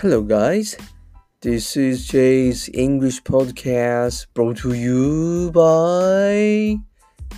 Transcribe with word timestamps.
Hello, 0.00 0.20
guys. 0.20 0.76
This 1.40 1.74
is 1.74 2.06
Jay's 2.06 2.68
English 2.74 3.22
podcast 3.22 4.26
brought 4.34 4.58
to 4.58 4.74
you 4.74 5.50
by 5.52 6.76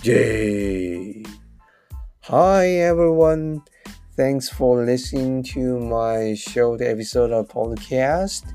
Jay. 0.01 1.23
Hi, 2.23 2.67
everyone. 2.67 3.61
Thanks 4.17 4.49
for 4.49 4.83
listening 4.83 5.41
to 5.55 5.79
my 5.79 6.33
short 6.35 6.81
episode 6.81 7.31
of 7.31 7.47
podcast. 7.47 8.53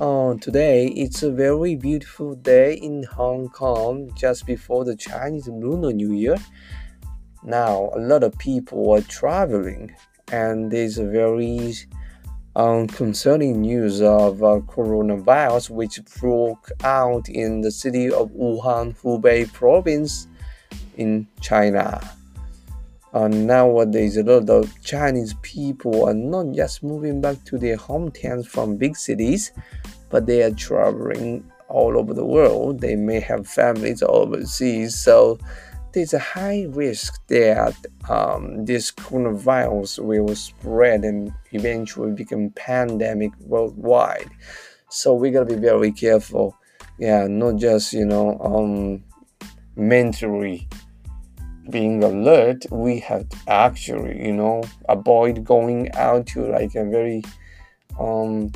Uh, 0.00 0.40
today, 0.40 0.86
it's 0.96 1.22
a 1.22 1.30
very 1.30 1.76
beautiful 1.76 2.36
day 2.36 2.76
in 2.76 3.02
Hong 3.02 3.50
Kong 3.50 4.10
just 4.16 4.46
before 4.46 4.86
the 4.86 4.96
Chinese 4.96 5.46
Lunar 5.46 5.92
New 5.92 6.14
Year. 6.14 6.38
Now, 7.44 7.90
a 7.94 8.00
lot 8.00 8.22
of 8.22 8.38
people 8.38 8.90
are 8.92 9.02
traveling, 9.02 9.94
and 10.32 10.70
there's 10.70 10.96
a 10.96 11.04
very 11.04 11.74
um, 12.56 12.86
concerning 12.86 13.60
news 13.60 14.00
of 14.00 14.42
uh, 14.42 14.60
coronavirus 14.60 15.68
which 15.68 16.00
broke 16.18 16.70
out 16.82 17.28
in 17.28 17.60
the 17.60 17.70
city 17.70 18.10
of 18.10 18.30
Wuhan, 18.30 18.96
Hubei 19.02 19.52
province 19.52 20.26
in 20.96 21.28
China. 21.42 22.00
Uh, 23.12 23.28
nowadays, 23.28 24.16
a 24.16 24.22
lot 24.22 24.48
of 24.48 24.72
Chinese 24.82 25.34
people 25.42 26.06
are 26.08 26.14
not 26.14 26.54
just 26.54 26.82
moving 26.82 27.20
back 27.20 27.44
to 27.44 27.58
their 27.58 27.76
hometowns 27.76 28.46
from 28.46 28.76
big 28.76 28.96
cities, 28.96 29.52
but 30.08 30.24
they 30.24 30.42
are 30.42 30.50
traveling 30.52 31.44
all 31.68 31.98
over 31.98 32.14
the 32.14 32.24
world. 32.24 32.80
They 32.80 32.96
may 32.96 33.20
have 33.20 33.46
families 33.46 34.02
overseas, 34.02 34.94
so 34.96 35.38
there's 35.96 36.12
a 36.12 36.18
high 36.18 36.66
risk 36.68 37.26
that 37.28 37.74
um, 38.10 38.66
this 38.66 38.92
coronavirus 38.92 40.04
will 40.04 40.36
spread 40.36 41.04
and 41.04 41.32
eventually 41.52 42.12
become 42.12 42.50
pandemic 42.50 43.32
worldwide. 43.40 44.28
So 44.90 45.14
we 45.14 45.30
gotta 45.30 45.46
be 45.46 45.54
very 45.54 45.90
careful. 45.90 46.54
Yeah, 46.98 47.26
not 47.28 47.56
just 47.56 47.94
you 47.94 48.04
know 48.04 48.38
um, 48.40 49.04
mentally 49.74 50.68
being 51.70 52.04
alert. 52.04 52.66
We 52.70 53.00
have 53.00 53.26
to 53.30 53.38
actually 53.48 54.22
you 54.22 54.34
know 54.34 54.64
avoid 54.90 55.44
going 55.44 55.90
out 55.92 56.26
to 56.28 56.44
like 56.46 56.74
a 56.74 56.84
very 56.84 57.22
um, 57.98 58.52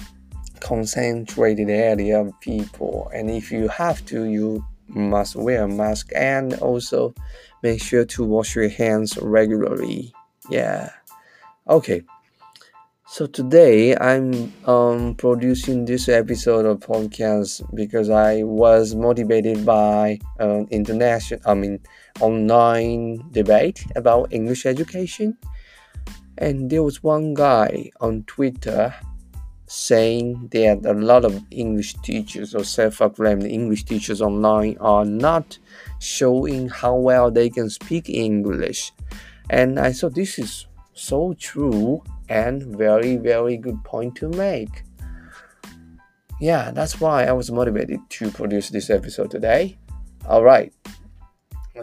concentrated 0.61 1.70
area 1.70 2.20
of 2.20 2.39
people. 2.42 3.11
And 3.14 3.31
if 3.31 3.51
you 3.51 3.69
have 3.69 4.05
to, 4.07 4.25
you 4.25 4.62
must 4.94 5.36
wear 5.36 5.64
a 5.64 5.69
mask 5.69 6.10
and 6.14 6.55
also 6.55 7.14
make 7.62 7.83
sure 7.83 8.05
to 8.05 8.24
wash 8.24 8.55
your 8.55 8.69
hands 8.69 9.19
regularly. 9.19 10.12
Yeah. 10.50 10.91
Okay. 11.69 12.02
So 13.06 13.27
today 13.27 13.96
I'm 13.96 14.52
um, 14.66 15.16
producing 15.16 15.84
this 15.84 16.08
episode 16.08 16.64
of 16.64 16.78
podcast 16.78 17.66
because 17.74 18.08
I 18.08 18.44
was 18.44 18.94
motivated 18.94 19.66
by 19.66 20.20
an 20.38 20.68
international, 20.70 21.41
I 21.44 21.55
mean, 21.55 21.80
online 22.20 23.24
debate 23.33 23.84
about 23.96 24.33
English 24.33 24.64
education, 24.64 25.36
and 26.38 26.70
there 26.70 26.84
was 26.84 27.02
one 27.02 27.34
guy 27.34 27.91
on 28.00 28.22
Twitter 28.28 28.94
saying 29.71 30.49
that 30.51 30.85
a 30.85 30.93
lot 30.93 31.25
of 31.25 31.41
English 31.53 31.95
teachers 32.03 32.57
or 32.57 32.65
self-acclaimed 32.65 33.45
English 33.45 33.85
teachers 33.85 34.21
online 34.21 34.77
are 34.81 35.05
not 35.05 35.57
showing 36.01 36.69
how 36.69 36.97
well 36.97 37.31
they 37.31 37.49
can 37.49 37.71
speak 37.71 38.09
English. 38.09 38.91
And 39.48 39.79
I 39.79 39.93
thought 39.93 40.17
this 40.17 40.41
is 40.41 40.67
so 40.93 41.35
true 41.39 42.03
and 42.29 42.77
very, 42.77 43.15
very 43.15 43.57
good 43.57 43.79
point 43.85 44.17
to 44.17 44.29
make. 44.30 44.83
Yeah, 46.41 46.73
that's 46.73 47.01
why 47.01 47.27
I 47.27 47.33
was 47.33 47.53
motivated 47.53 48.01
to 48.09 48.30
produce 48.33 48.70
this 48.70 48.91
episode 48.91 49.30
today. 49.30 49.79
All 50.29 50.42
right. 50.42 50.75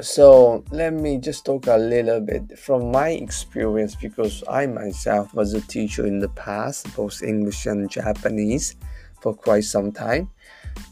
So 0.01 0.63
let 0.69 0.93
me 0.93 1.17
just 1.17 1.45
talk 1.45 1.65
a 1.65 1.77
little 1.77 2.21
bit 2.21 2.59
from 2.59 2.91
my 2.91 3.09
experience 3.09 3.95
because 3.95 4.43
I 4.47 4.67
myself 4.67 5.33
was 5.33 5.55
a 5.55 5.61
teacher 5.61 6.05
in 6.05 6.19
the 6.19 6.29
past, 6.29 6.95
both 6.95 7.23
English 7.23 7.65
and 7.65 7.89
Japanese, 7.89 8.75
for 9.21 9.33
quite 9.33 9.63
some 9.63 9.91
time. 9.91 10.29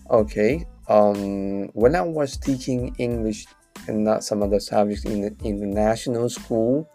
Okay, 0.09 0.65
um, 0.87 1.67
when 1.73 1.95
I 1.95 2.01
was 2.01 2.37
teaching 2.37 2.95
English 2.97 3.45
and 3.87 4.03
not 4.03 4.23
some 4.23 4.41
other 4.41 4.59
subjects 4.59 5.05
in 5.05 5.21
the 5.21 5.35
international 5.43 6.27
school, 6.27 6.89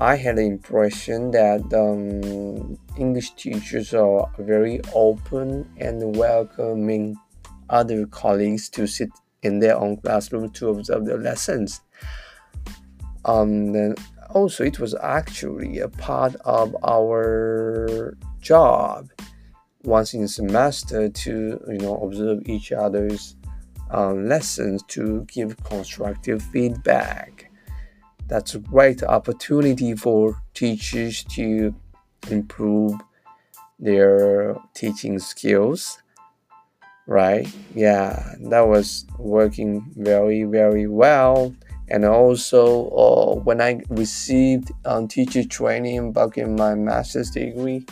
I 0.00 0.16
had 0.16 0.36
the 0.36 0.42
impression 0.42 1.30
that 1.30 1.64
um, 1.72 2.76
English 2.98 3.30
teachers 3.36 3.94
are 3.94 4.30
very 4.38 4.82
open 4.94 5.66
and 5.78 6.14
welcoming 6.14 7.16
other 7.70 8.06
colleagues 8.06 8.68
to 8.70 8.86
sit 8.86 9.08
in 9.42 9.58
their 9.58 9.76
own 9.76 9.96
classroom 9.96 10.50
to 10.50 10.68
observe 10.70 11.06
their 11.06 11.18
lessons. 11.18 11.80
Um, 13.24 13.94
also, 14.30 14.64
it 14.64 14.78
was 14.78 14.94
actually 14.94 15.80
a 15.80 15.88
part 15.88 16.34
of 16.44 16.76
our 16.84 18.16
job 18.40 19.10
once 19.82 20.14
in 20.14 20.22
a 20.22 20.28
semester 20.28 21.08
to 21.08 21.60
you 21.68 21.78
know 21.78 21.96
observe 21.96 22.42
each 22.46 22.70
other's 22.70 23.36
um, 23.90 24.28
lessons 24.28 24.82
to 24.88 25.24
give 25.24 25.56
constructive 25.64 26.42
feedback. 26.42 27.50
That's 28.28 28.54
a 28.54 28.60
great 28.60 29.02
opportunity 29.02 29.94
for 29.96 30.40
teachers 30.54 31.24
to 31.24 31.74
improve 32.30 32.94
their 33.80 34.56
teaching 34.74 35.18
skills 35.18 35.98
right? 37.10 37.52
Yeah, 37.74 38.34
that 38.38 38.68
was 38.68 39.04
working 39.18 39.84
very, 39.96 40.44
very 40.44 40.86
well. 40.86 41.52
And 41.88 42.04
also, 42.04 42.88
uh, 42.90 43.34
when 43.40 43.60
I 43.60 43.80
received 43.88 44.70
um, 44.84 45.08
teacher 45.08 45.42
training 45.42 46.12
back 46.12 46.38
in 46.38 46.54
my 46.54 46.76
master's 46.76 47.30
degree, 47.30 47.84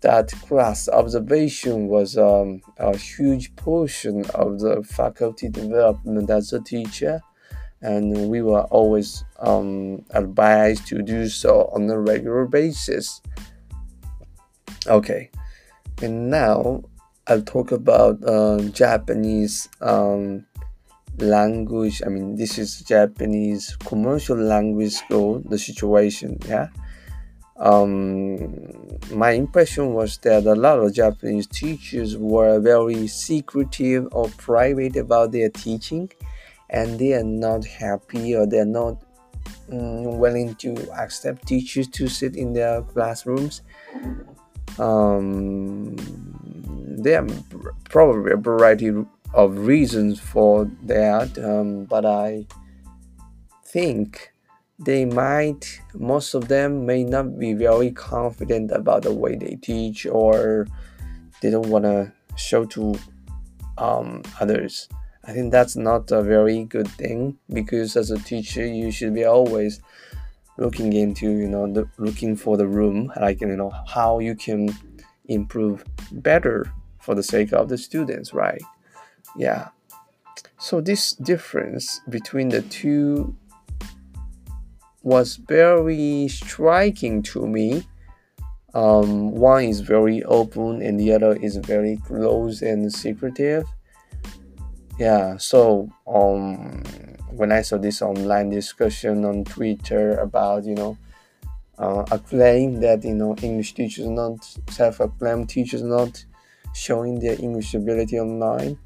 that 0.00 0.32
class 0.48 0.88
observation 0.88 1.88
was 1.88 2.16
um, 2.16 2.62
a 2.78 2.96
huge 2.96 3.54
portion 3.56 4.24
of 4.30 4.58
the 4.58 4.82
faculty 4.82 5.50
development 5.50 6.30
as 6.30 6.54
a 6.54 6.60
teacher. 6.60 7.20
And 7.82 8.30
we 8.30 8.40
were 8.40 8.62
always 8.64 9.22
um, 9.38 10.02
advised 10.12 10.86
to 10.86 11.02
do 11.02 11.28
so 11.28 11.70
on 11.74 11.90
a 11.90 12.00
regular 12.00 12.46
basis. 12.46 13.20
Okay, 14.86 15.30
and 16.00 16.30
now 16.30 16.84
I'll 17.26 17.42
talk 17.42 17.72
about 17.72 18.22
uh, 18.22 18.58
Japanese 18.68 19.68
um, 19.80 20.44
language. 21.18 22.02
I 22.04 22.10
mean, 22.10 22.36
this 22.36 22.58
is 22.58 22.80
Japanese 22.80 23.76
commercial 23.76 24.36
language 24.36 24.92
school, 24.92 25.42
the 25.48 25.58
situation, 25.58 26.38
yeah. 26.46 26.68
Um, 27.56 28.98
my 29.12 29.30
impression 29.30 29.94
was 29.94 30.18
that 30.18 30.44
a 30.44 30.54
lot 30.54 30.80
of 30.80 30.92
Japanese 30.92 31.46
teachers 31.46 32.16
were 32.16 32.58
very 32.58 33.06
secretive 33.06 34.08
or 34.12 34.28
private 34.36 34.96
about 34.96 35.32
their 35.32 35.48
teaching, 35.48 36.10
and 36.68 36.98
they 36.98 37.14
are 37.14 37.24
not 37.24 37.64
happy 37.64 38.34
or 38.34 38.46
they're 38.46 38.66
not 38.66 39.02
mm, 39.70 40.18
willing 40.18 40.56
to 40.56 40.74
accept 40.92 41.46
teachers 41.46 41.88
to 41.88 42.08
sit 42.08 42.36
in 42.36 42.52
their 42.52 42.82
classrooms. 42.82 43.62
Um, 44.78 45.96
there 47.04 47.22
are 47.22 47.74
probably 47.90 48.32
a 48.32 48.36
variety 48.36 48.90
of 49.34 49.58
reasons 49.58 50.18
for 50.18 50.70
that, 50.82 51.38
um, 51.38 51.84
but 51.84 52.06
I 52.06 52.46
think 53.66 54.32
they 54.78 55.04
might, 55.04 55.80
most 55.94 56.34
of 56.34 56.48
them 56.48 56.86
may 56.86 57.04
not 57.04 57.38
be 57.38 57.52
very 57.52 57.90
confident 57.90 58.70
about 58.70 59.02
the 59.02 59.12
way 59.12 59.36
they 59.36 59.56
teach 59.60 60.06
or 60.06 60.66
they 61.42 61.50
don't 61.50 61.68
want 61.68 61.84
to 61.84 62.10
show 62.36 62.64
to 62.64 62.94
um, 63.76 64.22
others. 64.40 64.88
I 65.24 65.32
think 65.32 65.52
that's 65.52 65.76
not 65.76 66.10
a 66.10 66.22
very 66.22 66.64
good 66.64 66.88
thing 66.88 67.38
because 67.52 67.96
as 67.96 68.10
a 68.10 68.18
teacher, 68.18 68.66
you 68.66 68.90
should 68.90 69.14
be 69.14 69.24
always 69.24 69.80
looking 70.58 70.92
into, 70.92 71.28
you 71.28 71.48
know, 71.48 71.70
the, 71.70 71.88
looking 71.98 72.34
for 72.36 72.56
the 72.56 72.66
room, 72.66 73.12
like, 73.20 73.40
you 73.40 73.56
know, 73.56 73.72
how 73.86 74.20
you 74.20 74.34
can 74.34 74.74
improve 75.26 75.84
better 76.12 76.70
for 77.04 77.14
the 77.14 77.22
sake 77.22 77.52
of 77.52 77.68
the 77.68 77.76
students, 77.76 78.32
right? 78.32 78.62
Yeah. 79.36 79.68
So 80.58 80.80
this 80.80 81.12
difference 81.12 82.00
between 82.08 82.48
the 82.48 82.62
two 82.62 83.36
was 85.02 85.36
very 85.36 86.28
striking 86.28 87.22
to 87.22 87.46
me. 87.46 87.86
Um, 88.72 89.32
one 89.32 89.64
is 89.64 89.80
very 89.80 90.24
open 90.24 90.82
and 90.82 90.98
the 90.98 91.12
other 91.12 91.36
is 91.36 91.56
very 91.58 91.98
close 92.06 92.62
and 92.62 92.92
secretive. 92.92 93.66
Yeah, 94.98 95.36
so 95.36 95.90
um, 96.06 96.82
when 97.30 97.52
I 97.52 97.62
saw 97.62 97.78
this 97.78 98.00
online 98.00 98.50
discussion 98.50 99.24
on 99.24 99.44
Twitter 99.44 100.16
about 100.18 100.64
you 100.64 100.74
know 100.74 100.96
uh, 101.78 102.04
claim 102.18 102.80
that 102.80 103.04
you 103.04 103.14
know 103.14 103.36
English 103.42 103.74
teachers 103.74 104.06
not 104.06 104.44
self-acclaimed 104.70 105.48
teachers 105.48 105.82
not 105.82 106.24
showing 106.74 107.20
their 107.20 107.40
English 107.40 107.74
ability 107.74 108.18
online. 108.18 108.78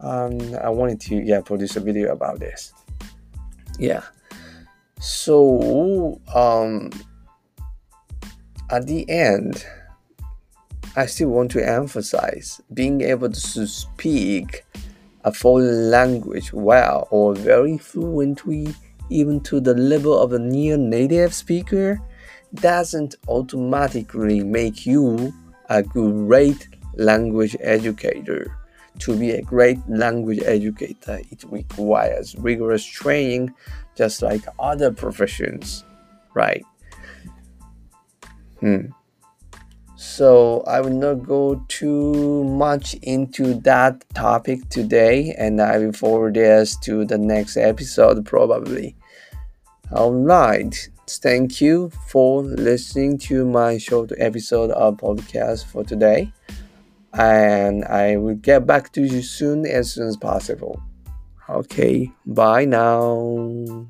Um, 0.00 0.38
I 0.62 0.68
wanted 0.68 1.00
to 1.02 1.16
yeah 1.16 1.40
produce 1.40 1.76
a 1.76 1.80
video 1.80 2.12
about 2.12 2.38
this. 2.38 2.72
Yeah. 3.78 4.02
So 5.00 6.20
um, 6.34 6.90
at 8.70 8.86
the 8.86 9.08
end, 9.10 9.66
I 10.96 11.06
still 11.06 11.30
want 11.30 11.50
to 11.52 11.68
emphasize 11.68 12.60
being 12.72 13.00
able 13.00 13.30
to 13.30 13.66
speak 13.66 14.64
a 15.24 15.32
foreign 15.32 15.90
language 15.90 16.52
well 16.52 17.08
or 17.10 17.34
very 17.34 17.78
fluently, 17.78 18.68
even 19.10 19.40
to 19.40 19.60
the 19.60 19.74
level 19.74 20.18
of 20.18 20.32
a 20.32 20.38
near 20.38 20.76
native 20.76 21.34
speaker, 21.34 22.00
doesn't 22.54 23.16
automatically 23.26 24.44
make 24.44 24.86
you 24.86 25.32
a 25.68 25.82
great 25.82 26.68
language 26.96 27.56
educator. 27.60 28.56
To 29.00 29.18
be 29.18 29.32
a 29.32 29.42
great 29.42 29.78
language 29.88 30.40
educator, 30.44 31.20
it 31.30 31.42
requires 31.48 32.36
rigorous 32.36 32.84
training, 32.84 33.52
just 33.96 34.22
like 34.22 34.42
other 34.58 34.92
professions, 34.92 35.84
right? 36.32 36.64
Hmm. 38.60 38.86
So 39.96 40.62
I 40.66 40.80
will 40.80 40.90
not 40.90 41.26
go 41.26 41.64
too 41.68 42.44
much 42.44 42.94
into 43.02 43.54
that 43.62 44.04
topic 44.14 44.68
today, 44.68 45.34
and 45.36 45.60
I 45.60 45.78
will 45.78 45.92
forward 45.92 46.34
this 46.34 46.76
to 46.80 47.04
the 47.04 47.18
next 47.18 47.56
episode 47.56 48.24
probably. 48.24 48.96
Alright, 49.92 50.88
thank 51.08 51.60
you 51.60 51.90
for 52.08 52.42
listening 52.42 53.18
to 53.18 53.44
my 53.44 53.78
short 53.78 54.12
episode 54.18 54.70
of 54.70 54.98
podcast 54.98 55.66
for 55.66 55.84
today 55.84 56.32
and 57.14 57.84
I 57.84 58.16
will 58.16 58.34
get 58.34 58.66
back 58.66 58.92
to 58.92 59.02
you 59.02 59.22
soon 59.22 59.66
as 59.66 59.92
soon 59.92 60.08
as 60.08 60.16
possible. 60.16 60.80
Okay, 61.48 62.10
bye 62.26 62.64
now. 62.64 63.86